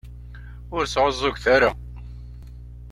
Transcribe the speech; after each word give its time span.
Ur 0.75 0.83
sεuẓẓuget 0.85 1.45
ara. 1.55 1.71